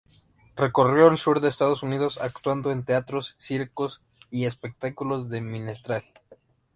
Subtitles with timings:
[0.55, 6.03] Recorrió el sur de Estados Unidos actuando en teatros, circos y espectáculos de minstrel.